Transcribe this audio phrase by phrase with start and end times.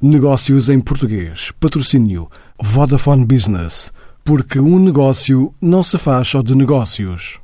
[0.00, 1.50] Negócios em português.
[1.58, 2.30] Patrocínio
[2.62, 3.92] Vodafone Business.
[4.24, 7.40] Porque um negócio não se faz só de negócios.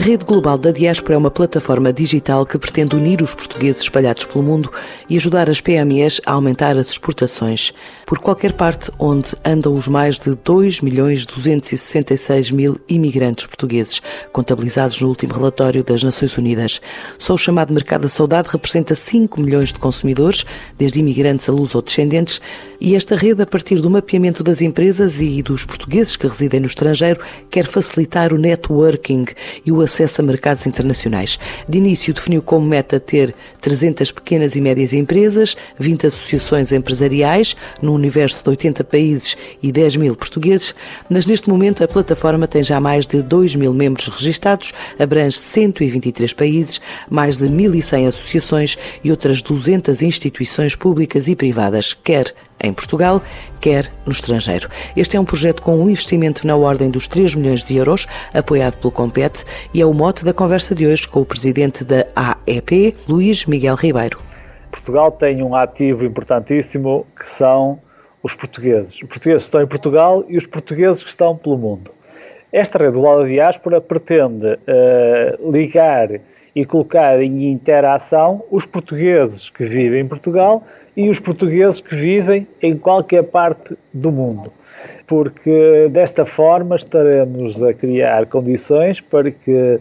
[0.00, 4.24] A Rede Global da Diaspora é uma plataforma digital que pretende unir os portugueses espalhados
[4.24, 4.72] pelo mundo
[5.10, 7.74] e ajudar as PMEs a aumentar as exportações
[8.06, 14.00] por qualquer parte onde andam os mais de 2 milhões 266 mil imigrantes portugueses,
[14.32, 16.80] contabilizados no último relatório das Nações Unidas.
[17.18, 20.46] Só o chamado mercado da saudade representa 5 milhões de consumidores,
[20.78, 22.40] desde imigrantes a luz ou descendentes,
[22.80, 26.66] e esta rede, a partir do mapeamento das empresas e dos portugueses que residem no
[26.66, 27.20] estrangeiro,
[27.50, 29.26] quer facilitar o networking
[29.66, 31.38] e o acesso a mercados internacionais.
[31.68, 37.92] De início, definiu como meta ter 300 pequenas e médias empresas, 20 associações empresariais, num
[37.92, 40.74] universo de 80 países e 10 mil portugueses,
[41.08, 46.32] mas neste momento a plataforma tem já mais de 2 mil membros registados, abrange 123
[46.32, 53.22] países, mais de 1.100 associações e outras 200 instituições públicas e privadas, quer em Portugal,
[53.60, 54.68] quer no estrangeiro.
[54.96, 58.76] Este é um projeto com um investimento na ordem dos 3 milhões de euros, apoiado
[58.78, 62.96] pelo Compete, e é o mote da conversa de hoje com o presidente da AEP,
[63.08, 64.18] Luís Miguel Ribeiro.
[64.70, 67.80] Portugal tem um ativo importantíssimo que são
[68.22, 68.94] os portugueses.
[68.94, 71.90] Os portugueses estão em Portugal e os portugueses que estão pelo mundo.
[72.52, 76.20] Esta rede global da diáspora pretende uh, ligar
[76.54, 80.64] e colocar em interação os portugueses que vivem em Portugal
[81.00, 84.52] e os portugueses que vivem em qualquer parte do mundo.
[85.06, 89.80] Porque desta forma estaremos a criar condições para que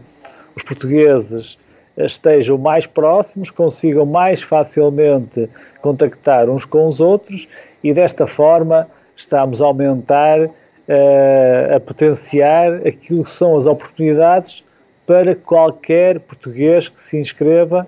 [0.56, 1.58] os portugueses
[1.98, 5.50] estejam mais próximos, consigam mais facilmente
[5.81, 7.50] contactar uns com os outros
[7.83, 14.64] e desta forma estamos a aumentar, uh, a potenciar aquilo que são as oportunidades
[15.06, 17.86] para qualquer português que se inscreva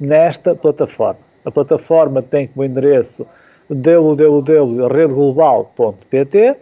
[0.00, 1.31] nesta plataforma.
[1.44, 3.26] A plataforma tem como endereço
[3.68, 6.56] www.redeglobal.pt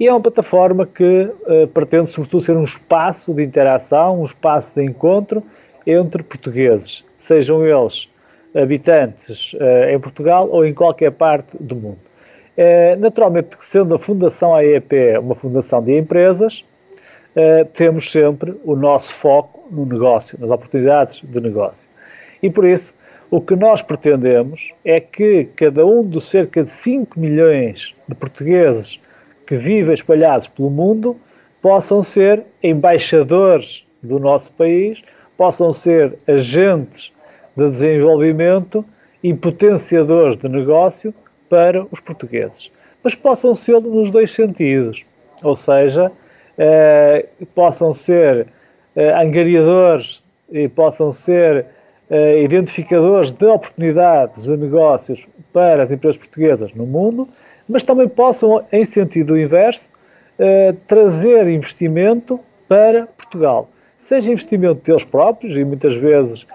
[0.00, 4.74] e é uma plataforma que uh, pretende, sobretudo, ser um espaço de interação, um espaço
[4.74, 5.42] de encontro
[5.86, 8.08] entre portugueses, sejam eles
[8.54, 11.98] habitantes uh, em Portugal ou em qualquer parte do mundo.
[12.56, 16.64] Uh, naturalmente, sendo a Fundação AEP uma fundação de empresas,
[17.74, 21.88] temos sempre o nosso foco no negócio, nas oportunidades de negócio.
[22.42, 22.92] E por isso,
[23.30, 29.00] o que nós pretendemos é que cada um dos cerca de 5 milhões de portugueses
[29.46, 31.16] que vivem espalhados pelo mundo
[31.62, 35.00] possam ser embaixadores do nosso país,
[35.36, 37.12] possam ser agentes
[37.56, 38.84] de desenvolvimento
[39.22, 41.14] e potenciadores de negócio
[41.48, 42.70] para os portugueses.
[43.02, 45.04] Mas possam ser nos dois sentidos,
[45.42, 46.10] ou seja,
[46.58, 48.46] eh, possam ser
[48.96, 51.66] eh, angariadores e possam ser
[52.10, 57.28] uh, identificadores de oportunidades de negócios para as empresas portuguesas no mundo,
[57.68, 59.88] mas também possam, em sentido inverso,
[60.38, 63.70] uh, trazer investimento para Portugal.
[63.98, 66.46] Seja investimento deles próprios, e muitas vezes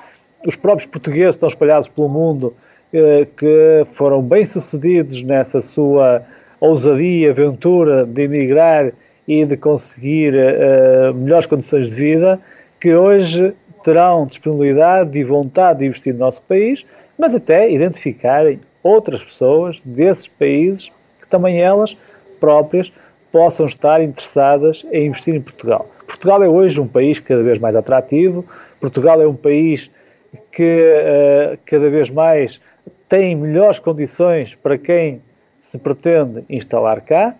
[0.46, 2.54] os próprios portugueses estão espalhados pelo mundo
[2.94, 6.22] uh, que foram bem-sucedidos nessa sua
[6.60, 8.92] ousadia, aventura de emigrar
[9.28, 10.34] e de conseguir
[11.16, 12.40] melhores condições de vida,
[12.80, 16.84] que hoje terão disponibilidade e vontade de investir no nosso país,
[17.16, 20.92] mas até identificarem outras pessoas desses países
[21.22, 21.96] que também elas
[22.40, 22.92] próprias
[23.32, 25.88] possam estar interessadas em investir em Portugal.
[26.08, 28.44] Portugal é hoje um país cada vez mais atrativo,
[28.82, 29.90] Portugal é um país
[30.52, 32.60] que uh, cada vez mais
[33.08, 35.22] tem melhores condições para quem
[35.62, 37.36] se pretende instalar cá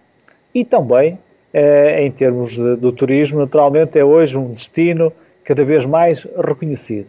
[0.54, 5.12] e também, uh, em termos de, do turismo, naturalmente é hoje um destino
[5.46, 7.08] cada vez mais reconhecido.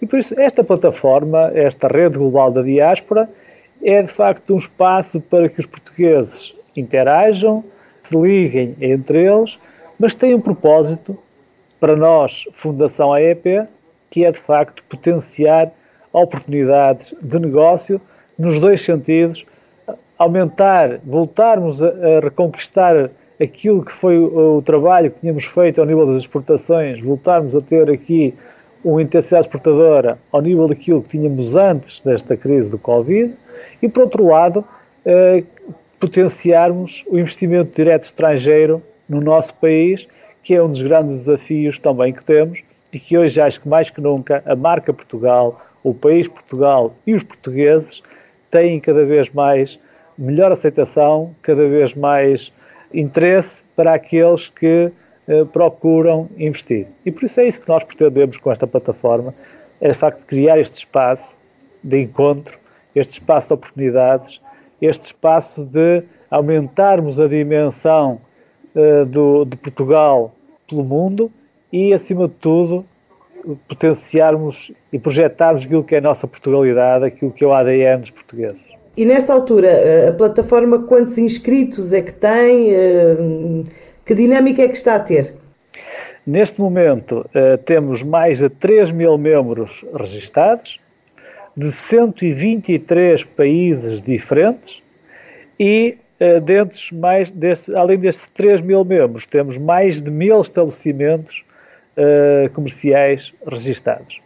[0.00, 3.28] E por isso, esta plataforma, esta rede global da diáspora,
[3.82, 7.64] é de facto um espaço para que os portugueses interajam,
[8.02, 9.58] se liguem entre eles,
[9.98, 11.18] mas tem um propósito
[11.80, 13.66] para nós, Fundação AEP,
[14.10, 15.70] que é de facto potenciar
[16.12, 18.00] oportunidades de negócio
[18.38, 19.44] nos dois sentidos,
[20.16, 25.86] aumentar, voltarmos a, a reconquistar aquilo que foi o, o, trabalho que tínhamos feito ao
[25.86, 28.34] nível das exportações, voltarmos a ter aqui
[28.84, 33.34] uma intensidade exportadora ao nível daquilo que tínhamos antes desta crise do Covid,
[33.82, 34.64] e por outro lado,
[35.04, 35.42] eh,
[36.00, 40.06] potenciarmos o investimento direto estrangeiro no nosso país,
[40.42, 42.62] que é um dos grandes desafios também que temos
[42.92, 47.14] e que hoje acho que mais que nunca a marca Portugal, o país Portugal e
[47.14, 48.02] os portugueses
[48.50, 49.78] têm cada vez mais
[50.16, 52.52] melhor aceitação, cada vez mais
[52.92, 54.90] interesse para aqueles que
[55.28, 56.86] eh, procuram investir.
[57.04, 59.34] E por isso é isso que nós pretendemos com esta plataforma,
[59.80, 61.36] é o facto de criar este espaço
[61.84, 62.58] de encontro,
[62.94, 64.40] este espaço de oportunidades,
[64.80, 68.20] este espaço de aumentarmos a dimensão
[68.74, 70.34] uh, do, de Portugal
[70.68, 71.30] pelo mundo
[71.72, 72.84] e, acima de tudo,
[73.68, 78.10] potenciarmos e projetarmos aquilo que é a nossa Portugalidade, aquilo que é o ADN dos
[78.10, 78.77] portugueses.
[78.98, 82.72] E nesta altura, a plataforma, quantos inscritos é que tem?
[82.72, 83.62] Eh,
[84.04, 85.34] que dinâmica é que está a ter?
[86.26, 90.80] Neste momento, eh, temos mais de 3 mil membros registados,
[91.56, 94.82] de 123 países diferentes
[95.60, 97.32] e uh, destes mais,
[97.76, 101.44] além destes 3 mil membros, temos mais de mil estabelecimentos
[102.54, 104.20] comerciais registados.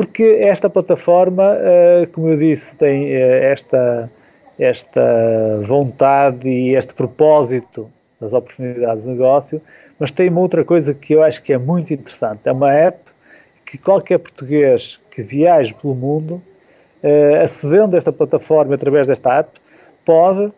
[0.00, 4.10] Porque esta plataforma, uh, como eu disse, tem esta,
[4.58, 9.60] esta vontade e este propósito das oportunidades de negócio,
[9.98, 12.40] mas tem uma outra coisa que eu acho que é muito interessante.
[12.46, 12.98] É uma app
[13.66, 16.40] que qualquer português que viaje pelo mundo
[17.04, 19.50] uh, acedendo a esta plataforma através desta app,
[20.02, 20.50] pode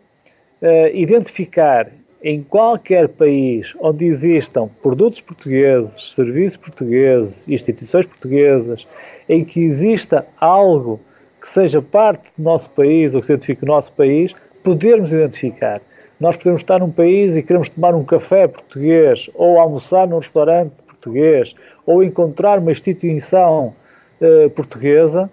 [0.93, 1.89] identificar
[2.23, 8.87] em qualquer país onde existam produtos portugueses, serviços portugueses, instituições portuguesas,
[9.27, 11.01] em que exista algo
[11.41, 14.33] que seja parte do nosso país ou que se identifique o nosso país,
[14.63, 15.81] podermos identificar.
[16.17, 20.73] Nós podemos estar num país e queremos tomar um café português, ou almoçar num restaurante
[20.87, 21.53] português,
[21.85, 23.75] ou encontrar uma instituição
[24.21, 25.29] uh, portuguesa,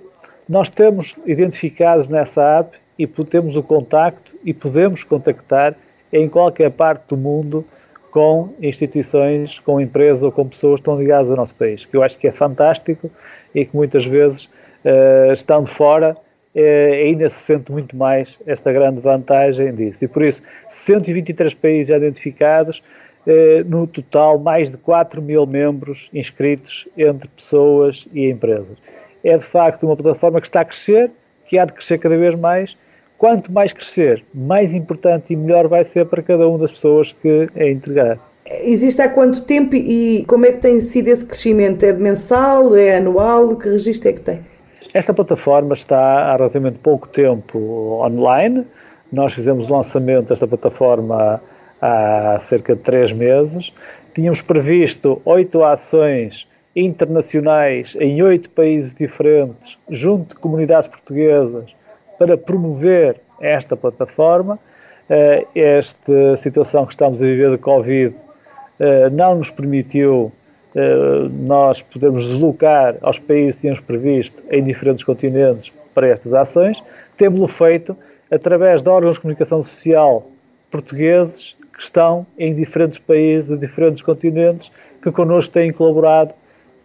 [0.48, 5.76] nós temos identificados nessa app e temos o contacto e podemos contactar
[6.12, 7.64] em qualquer parte do mundo
[8.10, 12.02] com instituições, com empresas ou com pessoas que estão ligadas ao nosso país, que eu
[12.02, 13.10] acho que é fantástico
[13.54, 14.46] e que muitas vezes,
[14.84, 16.16] uh, estando fora,
[16.54, 20.04] uh, ainda se sente muito mais esta grande vantagem disso.
[20.04, 22.82] E por isso, 123 países identificados,
[23.26, 28.76] uh, no total mais de 4 mil membros inscritos entre pessoas e empresas
[29.24, 31.10] é de facto uma plataforma que está a crescer,
[31.46, 32.76] que há de crescer cada vez mais.
[33.20, 37.50] Quanto mais crescer, mais importante e melhor vai ser para cada uma das pessoas que
[37.55, 38.19] a integrar.
[38.46, 41.84] Existe há quanto tempo e como é que tem sido esse crescimento?
[41.84, 42.75] É mensal?
[42.75, 43.55] É anual?
[43.56, 44.40] Que registro é que tem?
[44.94, 47.58] Esta plataforma está há relativamente pouco tempo
[48.02, 48.67] online.
[49.12, 51.43] Nós fizemos o lançamento desta plataforma
[51.78, 53.70] há cerca de três meses.
[54.14, 61.78] Tínhamos previsto oito ações internacionais em oito países diferentes, junto de comunidades portuguesas,
[62.20, 64.58] para promover esta plataforma.
[65.08, 68.14] Eh, esta situação que estamos a viver de Covid
[68.78, 70.31] eh, não nos permitiu
[70.75, 76.84] eh, nós podermos deslocar aos países que tínhamos previsto em diferentes continentes para estas ações.
[77.17, 77.96] Temos-lo feito
[78.31, 80.28] através de órgãos de comunicação social
[80.70, 84.70] portugueses que estão em diferentes países, de diferentes continentes,
[85.02, 86.34] que connosco têm colaborado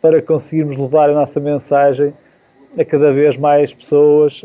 [0.02, 2.14] para conseguirmos levar a nossa mensagem
[2.77, 4.44] a cada vez mais pessoas,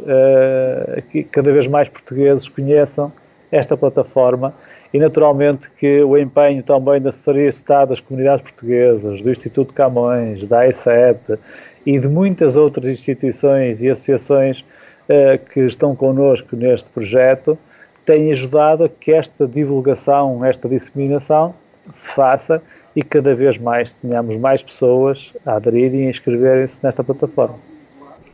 [0.96, 3.12] a que cada vez mais portugueses conheçam
[3.50, 4.54] esta plataforma
[4.92, 10.44] e naturalmente que o empenho também da de Estado das Comunidades Portuguesas, do Instituto Camões,
[10.46, 11.38] da ICEP
[11.86, 17.56] e de muitas outras instituições e associações uh, que estão connosco neste projeto
[18.04, 21.54] têm ajudado a que esta divulgação, esta disseminação
[21.92, 22.60] se faça
[22.96, 27.69] e cada vez mais tenhamos mais pessoas a aderirem e inscreverem-se nesta plataforma.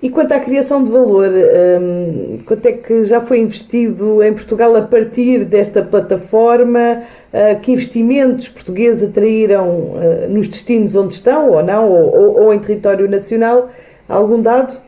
[0.03, 4.77] E quanto à criação de valor, um, quanto é que já foi investido em Portugal
[4.77, 7.03] a partir desta plataforma?
[7.33, 12.55] Uh, que investimentos portugueses atraíram uh, nos destinos onde estão, ou não, ou, ou, ou,
[12.55, 13.71] em território nacional?
[14.07, 14.81] Algum dado?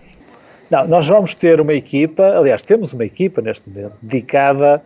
[0.71, 4.83] Não, nós vamos ter uma equipa, aliás, temos uma equipa neste momento dedicada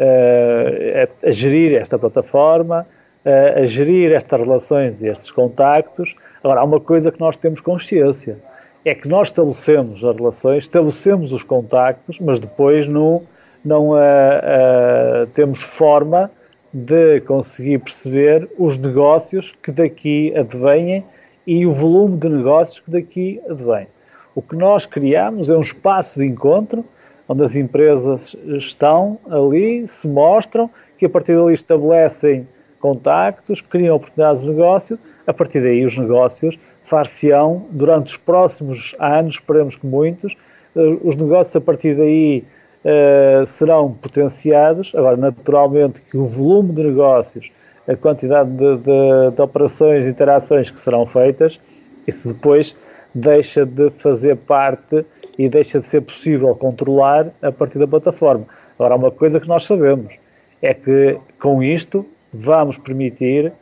[0.00, 2.86] uh, a, a gerir esta plataforma,
[3.24, 6.14] a, gerir estas relações e estes contactos.
[6.42, 8.38] Agora, há uma coisa que nós temos consciência,
[8.86, 13.22] é que nós estabelecemos as relações, estabelecemos os contactos, mas depois não,
[13.64, 16.30] não uh, uh, temos forma
[16.72, 21.04] de conseguir perceber os negócios que daqui advêm
[21.44, 23.88] e o volume de negócios que daqui advém.
[24.36, 26.84] O que nós criamos é um espaço de encontro
[27.28, 32.46] onde as empresas estão ali, se mostram, que a partir dali estabelecem
[32.78, 36.56] contactos, criam oportunidades de negócio, a partir daí os negócios
[36.88, 40.36] far-se-ão durante os próximos anos, esperemos que muitos,
[40.74, 42.44] eh, os negócios a partir daí
[42.84, 44.92] uh, serão potenciados.
[44.94, 47.50] Agora, naturalmente, que o volume de negócios,
[47.88, 51.60] a quantidade de, de, de operações, de interações que serão feitas,
[52.06, 52.76] isso depois
[53.14, 55.04] deixa de fazer parte
[55.38, 58.46] e deixa de ser possível controlar a partir da plataforma.
[58.78, 60.14] Agora, uma coisa que nós sabemos
[60.60, 63.52] é que com isto vamos permitir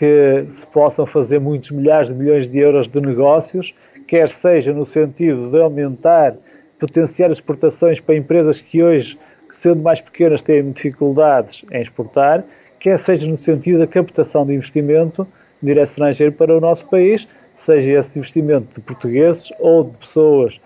[0.00, 3.74] que se possam fazer muitos milhares de milhões de euros de negócios,
[4.06, 6.36] quer seja no sentido de aumentar,
[6.78, 9.18] potenciar exportações para empresas que hoje,
[9.50, 12.42] sendo mais pequenas, têm dificuldades em exportar,
[12.78, 15.28] quer seja no sentido da captação de investimento
[15.62, 20.58] direto estrangeiro para o nosso país, seja esse investimento de portugueses ou de pessoas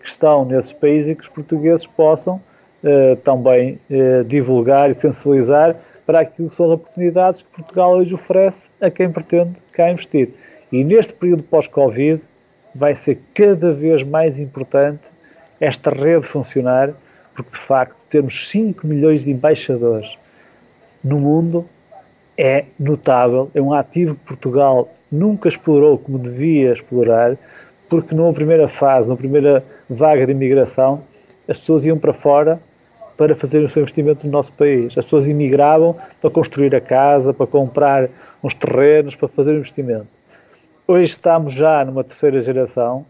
[0.00, 2.40] que estão nesses países e que os portugueses possam
[2.82, 5.76] eh, também eh, divulgar e sensibilizar
[6.06, 10.30] para aquilo que são as oportunidades que Portugal hoje oferece a quem pretende cá investir.
[10.72, 12.20] E neste período pós-Covid
[12.74, 15.00] vai ser cada vez mais importante
[15.60, 16.92] esta rede funcionar,
[17.34, 20.16] porque de facto termos 5 milhões de embaixadores
[21.02, 21.66] no mundo
[22.36, 27.36] é notável, é um ativo que Portugal nunca explorou como devia explorar,
[27.88, 31.02] porque numa primeira fase, numa primeira vaga de imigração,
[31.48, 32.60] as pessoas iam para fora
[33.20, 34.96] para fazer o seu investimento no nosso país.
[34.96, 38.08] As pessoas imigravam para construir a casa, para comprar
[38.42, 40.06] uns terrenos, para fazer investimento.
[40.88, 43.04] Hoje estamos já numa terceira geração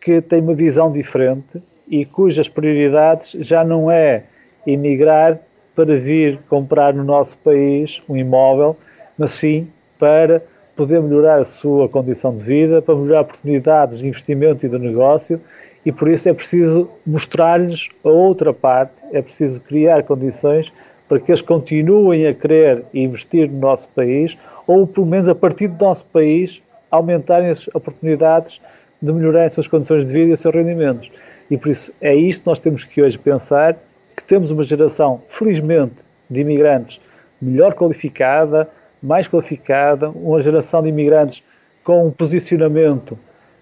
[0.00, 4.26] que tem uma visão diferente e cujas prioridades já não é
[4.64, 5.40] emigrar
[5.74, 8.76] para vir comprar no nosso país um imóvel,
[9.18, 9.66] mas sim
[9.98, 10.40] para
[10.76, 15.40] poder melhorar a sua condição de vida, para melhorar oportunidades de investimento e de negócio,
[15.88, 20.70] e por isso é preciso mostrar-lhes a outra parte, é preciso criar condições
[21.08, 25.66] para que eles continuem a querer investir no nosso país, ou pelo menos a partir
[25.68, 28.60] do nosso país aumentarem as oportunidades
[29.00, 31.10] de melhorar as suas condições de vida e os seus rendimentos.
[31.50, 33.74] E por isso é isto que nós temos que hoje pensar
[34.14, 35.94] que temos uma geração, felizmente,
[36.28, 37.00] de imigrantes
[37.40, 38.68] melhor qualificada,
[39.02, 41.42] mais qualificada, uma geração de imigrantes
[41.82, 43.18] com um posicionamento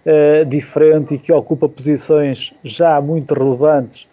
[0.09, 4.07] eh, diferente e que ocupa posições já muito relevantes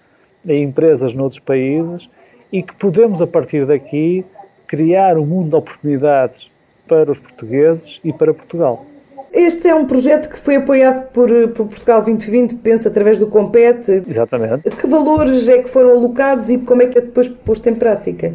[0.43, 2.09] em empresas noutros países
[2.51, 4.25] e que podemos, a partir daqui,
[4.65, 6.49] criar um mundo de oportunidades
[6.87, 8.83] para os portugueses e para Portugal.
[9.31, 14.03] Este é um projeto que foi apoiado por, por, Portugal 2020, penso, através do Compete.
[14.07, 14.71] Exatamente.
[14.71, 18.33] Que valores é que foram alocados e como é que é depois posto em prática?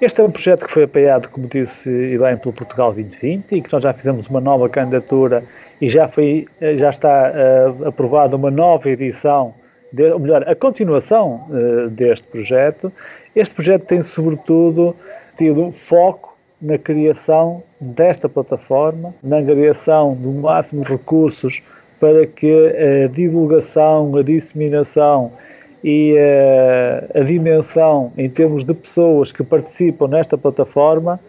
[0.00, 3.62] Este é um projeto que foi apoiado, como disse e bem, pelo Portugal 2020 e
[3.62, 5.44] que nós já fizemos uma nova candidatura
[5.80, 9.54] e já, foi, já está uh, aprovada uma nova edição,
[9.92, 12.92] de, ou melhor, a continuação uh, deste projeto.
[13.34, 14.94] Este projeto tem, sobretudo,
[15.36, 21.62] tido foco na criação desta plataforma, na criação do máximo de recursos
[22.00, 22.50] para que
[23.04, 25.32] a divulgação, a disseminação
[25.82, 31.20] e a, a, dimensão em termos de pessoas que participam nesta plataforma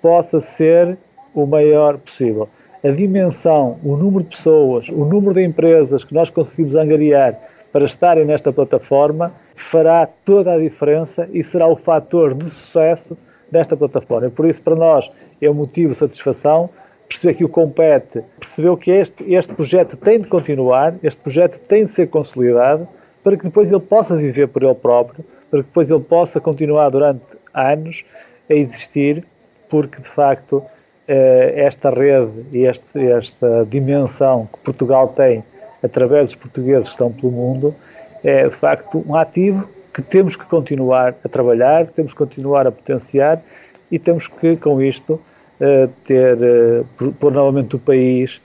[0.00, 0.96] possa ser
[1.34, 2.48] o maior possível.
[2.84, 7.36] A dimensão, o número de pessoas, o número de empresas que nós conseguimos angariar
[7.72, 13.18] para estarem nesta plataforma fará toda a diferença e será o fator de sucesso
[13.50, 14.30] desta plataforma.
[14.30, 15.10] Por isso, para nós,
[15.42, 16.70] é um motivo de satisfação
[17.08, 21.84] perceber que o Compete percebeu que este, este projeto tem de continuar, este projeto tem
[21.86, 22.86] de ser consolidado,
[23.24, 26.90] para que depois ele possa viver por ele próprio, para que depois ele possa continuar
[26.90, 28.04] durante anos
[28.48, 29.24] a existir,
[29.68, 30.62] porque de facto
[31.08, 35.42] esta rede e esta dimensão que Portugal tem
[35.82, 37.74] através dos portugueses que estão pelo mundo
[38.22, 42.72] é de facto um ativo que temos que continuar a trabalhar, temos que continuar a
[42.72, 43.42] potenciar
[43.90, 48.40] e temos que, com isto, uh, ter, uh, pôr novamente o país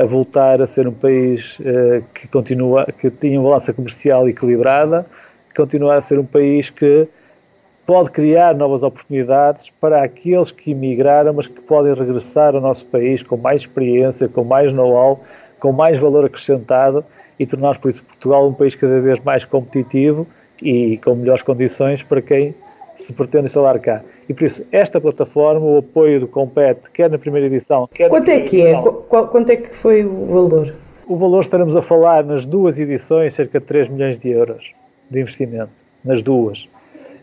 [0.00, 1.58] a voltar a ser um país
[2.14, 5.04] que continua, que tinha uma balança comercial equilibrada,
[5.56, 7.08] continuar a ser um país que
[7.88, 13.22] pode criar novas oportunidades para aqueles que emigraram, mas que podem regressar ao nosso país
[13.22, 15.20] com mais experiência, com mais know-how,
[15.58, 17.02] com mais valor acrescentado
[17.40, 20.26] e tornar, por isso, Portugal um país cada vez mais competitivo
[20.60, 22.54] e com melhores condições para quem
[23.00, 24.02] se pretende instalar cá.
[24.28, 28.30] E por isso, esta plataforma, o apoio do Compete, quer na primeira edição, quer Quanto
[28.30, 28.82] é que é?
[28.82, 30.74] Qual, quanto é que foi o valor?
[31.06, 34.72] O valor estaremos a falar nas duas edições, cerca de 3 milhões de euros
[35.10, 35.72] de investimento,
[36.04, 36.68] nas duas.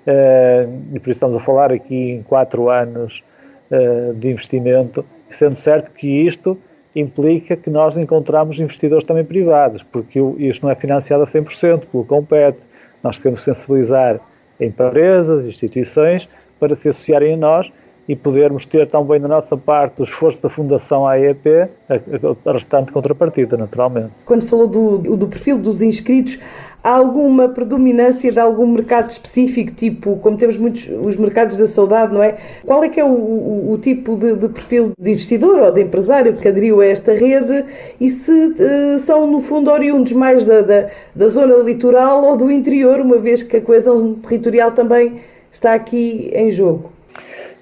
[0.05, 3.24] Uh, e por isso estamos a falar aqui em 4 anos
[3.71, 6.57] uh, de investimento, sendo certo que isto
[6.95, 12.05] implica que nós encontramos investidores também privados, porque isto não é financiado a 100% pelo
[12.05, 12.59] Compete,
[13.03, 14.19] nós temos que sensibilizar
[14.59, 17.71] empresas, instituições, para se associarem a nós
[18.07, 23.57] e podermos ter também da nossa parte o esforço da Fundação AEP, a restante contrapartida,
[23.57, 24.12] naturalmente.
[24.25, 26.39] Quando falou do, do perfil dos inscritos,
[26.86, 32.13] há alguma predominância de algum mercado específico, tipo, como temos muitos os mercados da saudade,
[32.13, 32.38] não é?
[32.63, 35.82] Qual é que é o, o, o tipo de, de, perfil de investidor ou de
[35.82, 37.65] empresário que aderiu a esta rede
[38.00, 42.51] e se uh, são, no fundo, oriundos mais da, da, da zona litoral ou do
[42.51, 46.94] interior, uma vez que a coesão territorial também está aqui em jogo?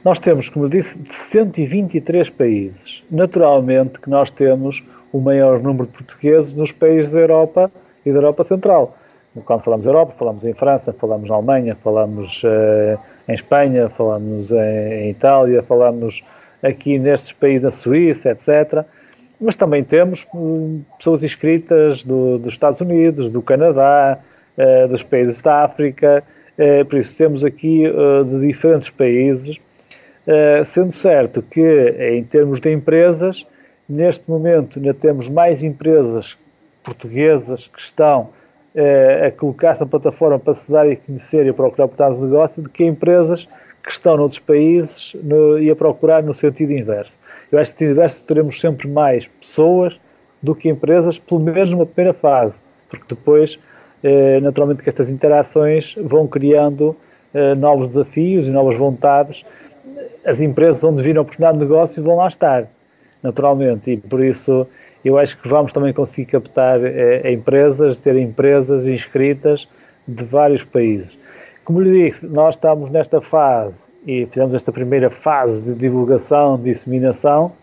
[0.03, 0.98] Nós temos, como eu disse,
[1.30, 3.01] 123 países.
[3.10, 7.72] Naturalmente que nós temos o maior número de portugueses nos países da Europa
[8.06, 8.98] e da Europa Central.
[9.46, 15.06] Quando falamos Europa, falamos em França, falamos na Alemanha, falamos uh, em Espanha, falamos em,
[15.06, 16.24] em, Itália, falamos
[16.62, 18.86] aqui nestes países da Suíça, etc.
[19.42, 24.20] Mas também temos uh, pessoas inscritas do, dos Estados Unidos, do Canadá,
[24.56, 26.24] uh, dos países da África.
[26.88, 27.84] por isso, temos aqui
[28.30, 29.60] de diferentes países,
[30.68, 31.60] sendo certo que,
[32.12, 33.44] em termos de empresas,
[33.90, 36.38] neste momento ainda temos mais empresas
[36.84, 38.30] portuguesas que estão
[38.75, 42.70] a colocar-se na plataforma para se dar e conhecer e procurar oportunidades de negócio do
[42.70, 43.48] que empresas
[43.84, 47.20] que estão noutros países no, e a procurar no sentido inverso.
[47.51, 50.00] Eu acho que no sentido inverso teremos sempre mais pessoas
[50.42, 53.60] do que empresas, pelo menos numa primeira fase, porque depois,
[54.03, 56.96] eh, naturalmente, que estas interações vão criando
[57.34, 59.46] eh, novos desafios e novas vontades.
[60.25, 62.68] As empresas onde viram oportunidade de negócio vão lá estar,
[63.22, 64.68] naturalmente, e por isso
[65.03, 69.67] eu acho que vamos também conseguir captar eh, empresas, ter empresas inscritas
[70.07, 71.17] de vários países.
[71.65, 76.72] Como lhe disse, nós estamos nesta fase e fizemos esta primeira fase de divulgação, de
[76.72, 77.53] disseminação,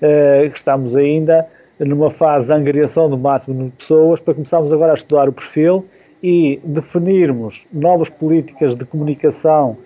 [0.00, 1.46] eh, estamos ainda
[1.78, 5.84] numa fase de angariação do máximo de pessoas para começarmos agora a estudar o perfil
[6.22, 9.76] e definirmos novas políticas de comunicação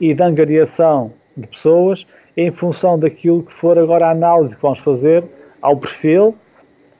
[0.00, 4.78] e de angariação de pessoas em função daquilo que for agora a análise que vamos
[4.80, 5.24] fazer
[5.62, 6.34] ao perfil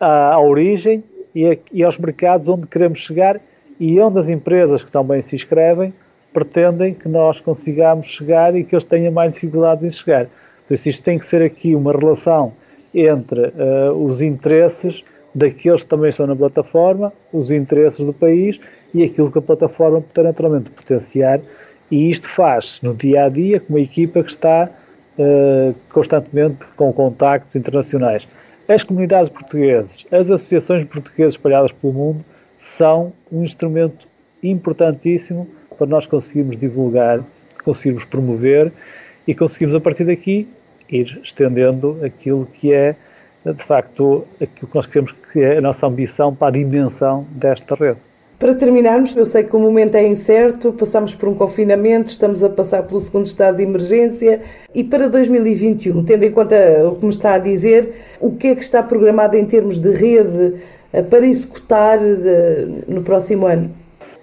[0.01, 1.03] à, à origem
[1.35, 3.41] e, a, e, aos mercados onde queremos chegar
[3.79, 5.93] e onde as empresas que também se inscrevem
[6.33, 10.27] pretendem que nós consigamos chegar e que eles tenham mais dificuldade em chegar.
[10.67, 12.53] Por isso, isto tem que ser aqui uma relação
[12.95, 15.03] entre uh, os interesses
[15.35, 18.59] daqueles que também estão na plataforma, os interesses do país
[18.93, 21.41] e aquilo que a plataforma pode naturalmente potenciar.
[21.91, 24.69] E isto faz no dia a dia com uma equipa que está
[25.19, 28.27] uh, constantemente com contactos internacionais
[28.69, 32.25] as comunidades portuguesas, as associações portuguesas espalhadas pelo mundo,
[32.61, 34.09] são um instrumento
[34.43, 37.23] importantíssimo para nós conseguirmos divulgar,
[37.65, 38.73] conseguirmos promover
[39.27, 40.49] e conseguirmos, a partir daqui,
[40.89, 42.97] ir estendendo aquilo que é,
[43.45, 47.75] de facto, aquilo que nós queremos que é a nossa ambição para a dimensão desta
[47.75, 48.06] rede.
[48.39, 52.51] Para terminarmos, eu sei que o momento é incerto, passamos por um confinamento, estamos a
[52.51, 54.43] passar pelo segundo estado de emergência
[54.75, 56.55] e para 2021, tendo em conta
[56.87, 59.91] o que me está a dizer, o que é que está programado em termos de
[59.91, 60.57] rede
[60.93, 61.99] eh, para executar
[62.87, 63.71] no próximo ano?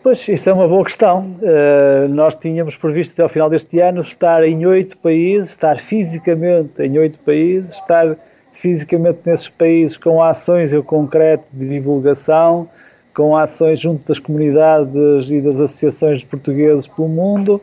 [0.03, 1.35] Pois, isso é uma boa questão.
[1.41, 6.83] Uh, nós tínhamos previsto até ao final deste ano estar em oito países, estar fisicamente
[6.83, 8.15] em oito países, estar
[8.51, 12.69] fisicamente nesses países com ações em concreto de divulgação,
[13.13, 17.61] com ações junto das comunidades e das associações de portugueses pelo mundo,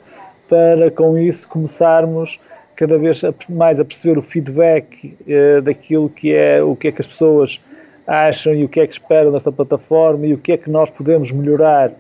[0.48, 2.38] para com isso começarmos
[2.76, 7.02] cada vez mais a perceber o feedback eh, daquilo que é o que é que
[7.02, 7.60] as pessoas
[8.06, 10.90] acham e o que é que esperam desta plataforma e o que é que nós
[10.90, 11.92] podemos melhorar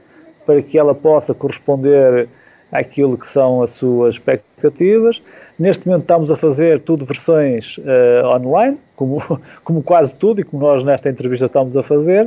[0.46, 2.28] para que ela possa corresponder
[2.72, 5.22] àquilo que são as suas expectativas.
[5.58, 9.20] Neste momento estamos a fazer tudo versões uh, online, como,
[9.62, 12.24] como quase tudo e como nós nesta entrevista estamos a fazer.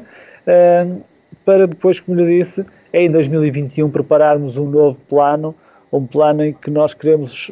[0.48, 1.02] Uh,
[1.46, 5.56] para depois, como lhe disse, em 2021 prepararmos um novo plano,
[5.92, 7.52] um plano em que nós queremos,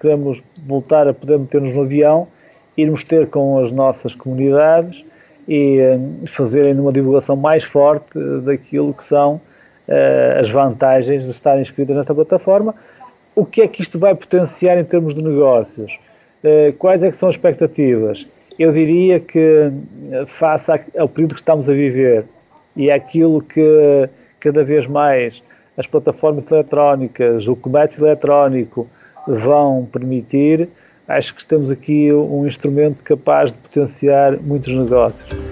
[0.00, 2.28] queremos voltar a poder meter-nos no avião,
[2.76, 5.04] irmos ter com as nossas comunidades
[5.48, 5.98] e eh,
[6.28, 9.34] fazerem uma divulgação mais forte daquilo que são
[9.88, 12.74] uh, as vantagens de estar inscritas nesta plataforma.
[13.34, 15.98] O que é que isto vai potenciar em termos de negócios?
[16.44, 18.26] Uh, quais é que são as expectativas?
[18.58, 19.72] Eu diria que,
[20.26, 22.26] face ao período que estamos a viver,
[22.76, 25.42] e é aquilo que cada vez mais
[25.76, 28.88] as plataformas eletrónicas, o comércio eletrónico
[29.26, 30.68] vão permitir,
[31.08, 35.49] acho que temos aqui um instrumento capaz de potenciar muitos negócios.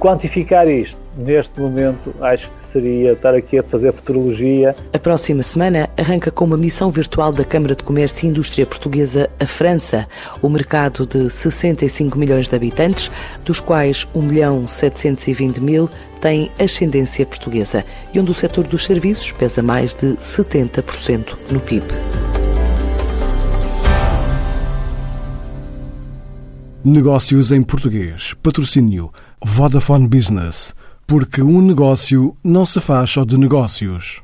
[0.00, 4.74] Quantificar isto, neste momento, acho que seria estar aqui a fazer futurologia.
[4.94, 9.28] A próxima semana arranca com uma missão virtual da Câmara de Comércio e Indústria Portuguesa
[9.38, 10.08] a França,
[10.40, 13.10] o mercado de 65 milhões de habitantes,
[13.44, 15.86] dos quais 1 milhão 720 mil
[16.18, 17.84] tem ascendência portuguesa
[18.14, 21.84] e onde o setor dos serviços pesa mais de 70% no PIB.
[26.82, 28.32] Negócios em português.
[28.42, 29.12] Patrocínio
[29.44, 30.74] Vodafone Business.
[31.06, 34.22] Porque um negócio não se faz só de negócios.